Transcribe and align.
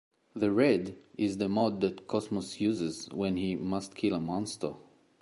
The 0.35 0.51
red 0.51 0.97
is 1.15 1.37
the 1.37 1.47
mode 1.47 1.79
that 1.81 2.07
Cosmos 2.07 2.59
uses 2.59 3.07
when 3.13 3.37
he 3.37 3.55
must 3.55 3.93
kill 3.93 4.15
a 4.15 4.19
monster. 4.19 4.73